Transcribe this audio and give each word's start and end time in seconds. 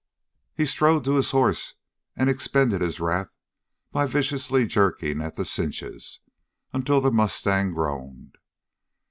He 0.55 0.65
strode 0.65 1.05
to 1.05 1.13
his 1.13 1.29
horse 1.29 1.75
and 2.15 2.27
expended 2.27 2.81
his 2.81 2.99
wrath 2.99 3.35
by 3.91 4.07
viciously 4.07 4.65
jerking 4.65 5.21
at 5.21 5.35
the 5.35 5.45
cinches, 5.45 6.21
until 6.73 7.01
the 7.01 7.11
mustang 7.11 7.71
groaned. 7.71 8.35